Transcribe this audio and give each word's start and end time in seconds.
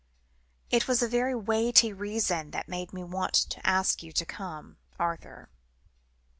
"It 0.71 0.87
was 0.87 1.03
a 1.03 1.07
very 1.07 1.35
weighty 1.35 1.93
reason 1.93 2.49
that 2.49 2.67
made 2.67 2.91
me 2.91 3.05
ask 3.63 4.01
you 4.01 4.11
to 4.11 4.25
come, 4.25 4.77
Arthur." 4.97 5.47